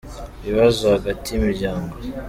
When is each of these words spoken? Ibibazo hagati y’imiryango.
Ibibazo 0.47 0.83
hagati 0.95 1.27
y’imiryango. 1.29 1.93